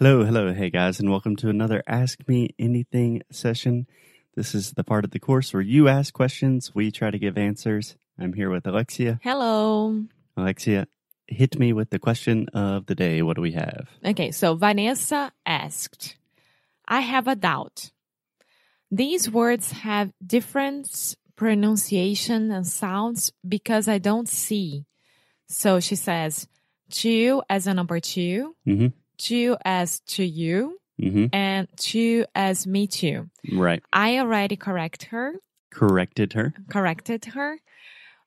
Hello, 0.00 0.24
hello, 0.24 0.52
hey 0.52 0.70
guys, 0.70 1.00
and 1.00 1.10
welcome 1.10 1.34
to 1.34 1.48
another 1.48 1.82
Ask 1.84 2.20
Me 2.28 2.54
Anything 2.56 3.20
session. 3.32 3.88
This 4.36 4.54
is 4.54 4.74
the 4.74 4.84
part 4.84 5.04
of 5.04 5.10
the 5.10 5.18
course 5.18 5.52
where 5.52 5.60
you 5.60 5.88
ask 5.88 6.14
questions, 6.14 6.72
we 6.72 6.92
try 6.92 7.10
to 7.10 7.18
give 7.18 7.36
answers. 7.36 7.96
I'm 8.16 8.32
here 8.32 8.48
with 8.48 8.64
Alexia. 8.64 9.18
Hello. 9.24 10.04
Alexia, 10.36 10.86
hit 11.26 11.58
me 11.58 11.72
with 11.72 11.90
the 11.90 11.98
question 11.98 12.48
of 12.50 12.86
the 12.86 12.94
day. 12.94 13.22
What 13.22 13.34
do 13.34 13.42
we 13.42 13.50
have? 13.54 13.88
Okay, 14.04 14.30
so 14.30 14.54
Vanessa 14.54 15.32
asked, 15.44 16.16
I 16.86 17.00
have 17.00 17.26
a 17.26 17.34
doubt. 17.34 17.90
These 18.92 19.28
words 19.28 19.72
have 19.72 20.12
different 20.24 21.16
pronunciation 21.34 22.52
and 22.52 22.64
sounds 22.64 23.32
because 23.46 23.88
I 23.88 23.98
don't 23.98 24.28
see. 24.28 24.86
So 25.48 25.80
she 25.80 25.96
says, 25.96 26.46
two 26.88 27.42
as 27.50 27.66
a 27.66 27.74
number 27.74 27.98
2 27.98 28.54
Mm-hmm. 28.64 28.86
Two 29.18 29.56
as 29.64 30.00
to 30.14 30.24
you, 30.24 30.78
Mm-hmm. 31.00 31.26
and 31.32 31.68
two 31.76 32.24
as 32.34 32.66
me 32.66 32.88
too. 32.88 33.30
Right. 33.52 33.80
I 33.92 34.18
already 34.18 34.56
correct 34.56 35.04
her, 35.12 35.34
Corrected 35.70 36.32
her. 36.32 36.52
corrected 36.70 37.24
her 37.36 37.58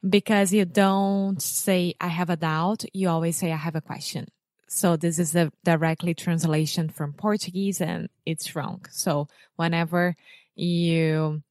because 0.08 0.54
you 0.54 0.64
don't 0.64 1.42
say 1.42 1.96
I 2.00 2.08
have 2.08 2.30
a 2.30 2.38
doubt, 2.38 2.86
you 2.94 3.10
always 3.10 3.36
say 3.36 3.52
I 3.52 3.58
have 3.58 3.76
a 3.76 3.82
question. 3.82 4.28
So 4.70 4.96
this 4.96 5.20
is 5.20 5.36
a 5.36 5.52
directly 5.66 6.14
translation 6.14 6.88
from 6.88 7.12
Portuguese 7.12 7.82
and 7.82 8.08
it's 8.26 8.56
wrong. 8.56 8.86
So 8.90 9.28
whenever 9.58 10.16
you 10.56 11.44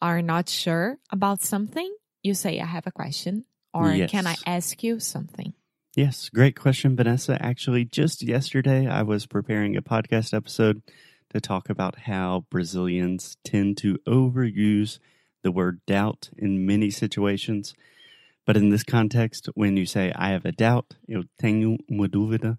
are 0.00 0.22
not 0.22 0.48
sure 0.48 0.98
about 1.10 1.42
something, 1.42 1.92
you 2.22 2.34
say 2.34 2.60
I 2.60 2.66
have 2.66 2.86
a 2.86 2.92
question 2.92 3.44
or 3.74 4.06
can 4.06 4.28
I 4.28 4.36
ask 4.46 4.84
you 4.84 5.00
something? 5.00 5.52
Yes, 6.00 6.30
great 6.30 6.58
question, 6.58 6.96
Vanessa. 6.96 7.36
Actually, 7.44 7.84
just 7.84 8.22
yesterday, 8.22 8.86
I 8.86 9.02
was 9.02 9.26
preparing 9.26 9.76
a 9.76 9.82
podcast 9.82 10.32
episode 10.32 10.80
to 11.28 11.42
talk 11.42 11.68
about 11.68 12.06
how 12.06 12.46
Brazilians 12.48 13.36
tend 13.44 13.76
to 13.82 13.98
overuse 14.08 14.98
the 15.42 15.52
word 15.52 15.82
doubt 15.86 16.30
in 16.38 16.64
many 16.64 16.88
situations. 16.88 17.74
But 18.46 18.56
in 18.56 18.70
this 18.70 18.82
context, 18.82 19.50
when 19.52 19.76
you 19.76 19.84
say, 19.84 20.10
I 20.16 20.30
have 20.30 20.46
a 20.46 20.52
doubt, 20.52 20.94
eu 21.06 21.24
tenho 21.38 21.76
uma 21.90 22.08
dúvida, 22.08 22.56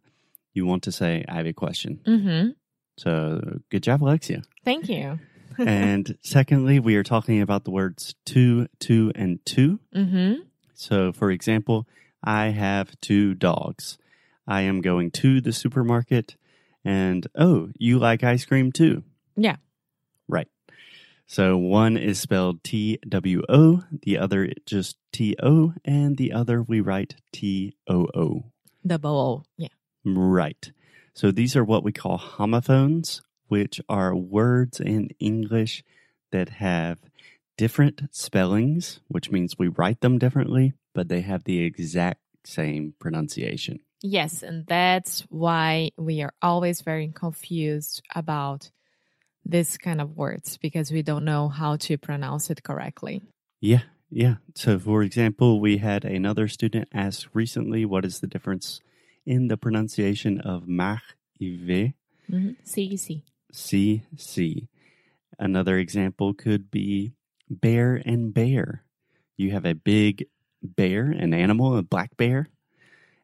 you 0.54 0.68
want 0.68 0.84
to 0.84 0.92
say, 0.92 1.26
I 1.28 1.38
have 1.38 1.48
a 1.48 1.54
question. 1.54 2.00
Mhm. 2.06 2.54
So 2.96 3.60
good 3.72 3.82
job, 3.82 4.04
Alexia. 4.04 4.44
Thank 4.64 4.88
you. 4.88 5.18
and 5.58 6.16
secondly, 6.22 6.80
we 6.80 6.96
are 6.96 7.04
talking 7.04 7.42
about 7.42 7.64
the 7.64 7.72
words 7.72 8.14
to, 8.26 8.68
to, 8.82 9.12
and 9.16 9.44
to. 9.48 9.80
Mhm. 9.96 10.42
So, 10.76 11.12
for 11.12 11.32
example, 11.32 11.88
I 12.24 12.48
have 12.48 13.00
two 13.02 13.34
dogs. 13.34 13.98
I 14.48 14.62
am 14.62 14.82
going 14.82 15.12
to 15.12 15.42
the 15.42 15.54
supermarket, 15.54 16.36
and 16.84 17.26
oh, 17.36 17.70
you 17.78 18.00
like 18.00 18.24
ice 18.24 18.46
cream 18.46 18.72
too? 18.72 19.04
Yeah. 19.36 19.58
Right. 20.28 20.48
So, 21.28 21.58
one 21.58 21.96
is 21.96 22.20
spelled 22.20 22.64
T 22.64 23.00
W 23.08 23.42
O, 23.48 23.84
the 24.02 24.18
other 24.18 24.52
just 24.66 24.98
T 25.14 25.36
O, 25.42 25.74
and 25.86 26.18
the 26.18 26.34
other 26.34 26.62
we 26.62 26.82
write 26.82 27.16
T 27.32 27.74
O 27.88 28.08
O. 28.14 28.44
Double 28.86 29.20
O. 29.20 29.44
Yeah. 29.58 29.70
Right. 30.04 30.72
So, 31.14 31.32
these 31.32 31.56
are 31.56 31.64
what 31.64 31.84
we 31.84 31.94
call 31.94 32.18
homophones, 32.18 33.22
which 33.48 33.80
are 33.88 34.16
words 34.16 34.80
in 34.80 35.10
English 35.20 35.84
that 36.32 36.50
have 36.50 37.00
different 37.58 38.02
spellings, 38.12 39.00
which 39.08 39.32
means 39.32 39.58
we 39.58 39.68
write 39.68 40.02
them 40.02 40.18
differently, 40.18 40.74
but 40.94 41.10
they 41.10 41.22
have 41.22 41.44
the 41.44 41.64
exact 41.64 42.20
same 42.46 42.94
pronunciation. 43.00 43.80
Yes, 44.02 44.42
and 44.42 44.66
that's 44.66 45.22
why 45.30 45.92
we 45.98 46.22
are 46.22 46.34
always 46.42 46.82
very 46.82 47.08
confused 47.14 48.02
about 48.16 48.72
this 49.46 49.78
kind 49.78 50.02
of 50.02 50.18
words 50.18 50.58
because 50.58 50.92
we 50.92 51.02
don't 51.04 51.26
know 51.26 51.50
how 51.50 51.76
to 51.76 51.98
pronounce 51.98 52.50
it 52.50 52.64
correctly. 52.64 53.22
Yeah, 53.60 53.84
yeah. 54.10 54.36
So, 54.56 54.80
for 54.80 55.04
example, 55.04 55.60
we 55.60 55.78
had 55.78 56.04
another 56.04 56.48
student 56.48 56.90
ask 56.94 57.30
recently 57.34 57.86
what 57.86 58.06
is 58.06 58.20
the 58.20 58.28
difference 58.28 58.82
in 59.26 59.48
the 59.50 59.58
pronunciation 59.58 60.40
of 60.42 60.68
mar 60.68 61.02
y 61.40 61.58
ve, 61.62 61.94
Mm-hmm. 62.32 62.52
See, 62.64 62.96
see. 62.98 63.24
c, 63.52 64.04
c. 64.16 64.68
Another 65.38 65.78
example 65.78 66.34
could 66.34 66.72
be 66.72 67.14
bear 67.50 68.02
and 68.06 68.34
bear. 68.34 68.86
You 69.36 69.52
have 69.52 69.66
a 69.66 69.74
big 69.74 70.28
bear, 70.64 71.06
an 71.06 71.34
animal, 71.34 71.78
a 71.78 71.84
black 71.84 72.16
bear, 72.18 72.48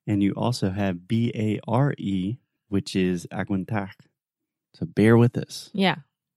and 0.06 0.22
you 0.24 0.34
also 0.34 0.70
have 0.70 1.08
B 1.08 1.32
A 1.36 1.60
R 1.68 1.94
E, 1.98 2.38
which 2.70 2.96
is 2.96 3.28
aguantar. 3.32 3.90
So, 4.74 4.86
bear 4.86 5.18
with 5.18 5.38
us. 5.38 5.70
Yeah. 5.74 5.96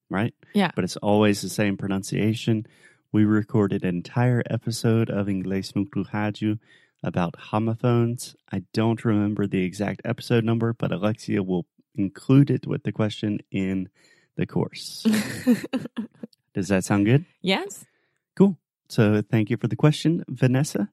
right? 0.08 0.34
Yeah. 0.54 0.70
But 0.74 0.84
it's 0.84 0.96
always 0.96 1.42
the 1.42 1.48
same 1.48 1.76
pronunciation. 1.76 2.66
We 3.12 3.24
recorded 3.24 3.82
an 3.82 3.96
entire 3.96 4.42
episode 4.48 5.10
of 5.10 5.26
Inglês 5.26 5.74
no 5.74 5.84
Rádio 5.84 6.58
about 7.02 7.36
homophones. 7.38 8.36
I 8.52 8.62
don't 8.72 9.04
remember 9.04 9.46
the 9.46 9.64
exact 9.64 10.02
episode 10.04 10.44
number, 10.44 10.72
but 10.72 10.92
Alexia 10.92 11.42
will 11.42 11.66
include 11.94 12.50
it 12.50 12.66
with 12.66 12.82
the 12.84 12.92
question 12.92 13.40
in 13.50 13.88
the 14.36 14.46
course. 14.46 15.04
Does 16.54 16.68
that 16.68 16.84
sound 16.84 17.06
good? 17.06 17.24
yes. 17.42 17.84
Cool. 18.36 18.56
So 18.90 19.22
thank 19.22 19.50
you 19.50 19.56
for 19.56 19.68
the 19.68 19.76
question, 19.76 20.24
Vanessa. 20.28 20.90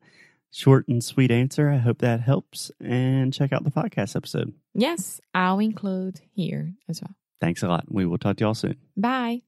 Short 0.52 0.88
and 0.88 1.04
sweet 1.04 1.32
answer. 1.32 1.70
I 1.70 1.78
hope 1.78 2.00
that 2.00 2.22
helps. 2.22 2.72
And 2.80 3.34
check 3.34 3.52
out 3.52 3.64
the 3.64 3.72
podcast 3.72 4.16
episode. 4.16 4.54
Yes. 4.74 5.20
I'll 5.34 5.60
include 5.60 6.22
here 6.34 6.74
as 6.88 7.02
well. 7.02 7.16
Thanks 7.42 7.64
a 7.64 7.68
lot. 7.68 7.86
We 7.90 8.06
will 8.06 8.18
talk 8.18 8.38
to 8.38 8.46
y'all 8.46 8.54
soon. 8.54 8.78
Bye. 8.96 9.42